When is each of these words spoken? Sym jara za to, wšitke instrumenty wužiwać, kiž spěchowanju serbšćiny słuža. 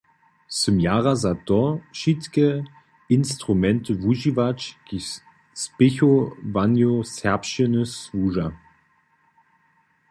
Sym 0.59 0.77
jara 0.85 1.13
za 1.23 1.33
to, 1.47 1.59
wšitke 1.93 2.47
instrumenty 3.17 3.91
wužiwać, 4.03 4.59
kiž 4.87 5.05
spěchowanju 5.63 6.93
serbšćiny 7.17 7.81
słuža. 7.95 8.47